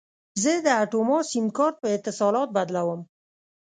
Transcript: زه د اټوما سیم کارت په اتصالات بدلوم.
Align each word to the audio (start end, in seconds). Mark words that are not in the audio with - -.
زه 0.41 0.51
د 0.65 0.67
اټوما 0.83 1.17
سیم 1.31 1.45
کارت 1.57 1.75
په 1.81 1.87
اتصالات 1.95 2.49
بدلوم. 2.57 3.01